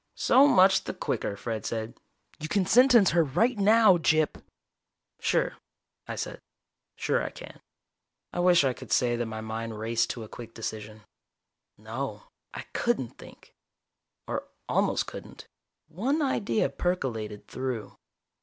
[0.17, 1.93] "So much the quicker," Fred said.
[2.39, 4.41] "You can sentence her right now, Gyp!"
[5.19, 5.57] "Sure,"
[6.07, 6.41] I said.
[6.95, 7.61] "Sure I can."
[8.33, 11.03] I wish I could say that my mind raced to a quick decision.
[11.77, 13.53] No I couldn't think.
[14.25, 15.45] Or almost couldn't.
[15.87, 17.95] One idea percolated through.